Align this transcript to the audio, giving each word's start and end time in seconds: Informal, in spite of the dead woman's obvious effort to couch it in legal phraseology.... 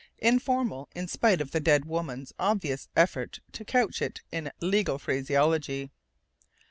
Informal, 0.17 0.89
in 0.95 1.07
spite 1.07 1.41
of 1.41 1.51
the 1.51 1.59
dead 1.59 1.85
woman's 1.85 2.33
obvious 2.39 2.87
effort 2.95 3.39
to 3.51 3.63
couch 3.63 4.01
it 4.01 4.21
in 4.31 4.51
legal 4.59 4.97
phraseology.... 4.97 5.91